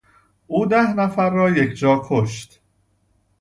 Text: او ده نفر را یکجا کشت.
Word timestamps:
او 0.47 0.65
ده 0.65 0.93
نفر 0.93 1.29
را 1.29 1.49
یکجا 1.49 2.01
کشت. 2.05 2.61